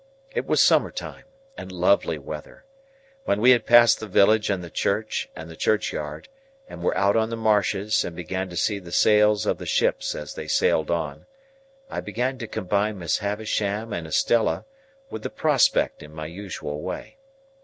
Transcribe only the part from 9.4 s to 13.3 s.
of the ships as they sailed on, I began to combine Miss